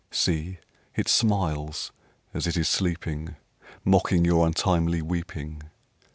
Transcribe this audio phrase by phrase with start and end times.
[0.09, 0.57] See,
[0.95, 1.91] it smiles
[2.33, 3.35] as it is sleeping, _5
[3.85, 5.61] Mocking your untimely weeping.